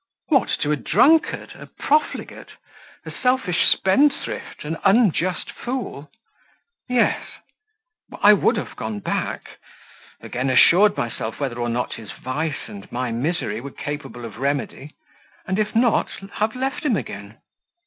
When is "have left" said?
16.31-16.83